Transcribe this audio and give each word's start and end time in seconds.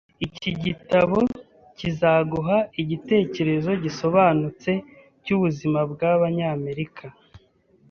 Iki 0.25 0.51
gitabo 0.63 1.19
kizaguha 1.77 2.57
igitekerezo 2.81 3.71
gisobanutse 3.83 4.71
cyubuzima 5.23 5.79
bwabanyamerika 5.91 7.05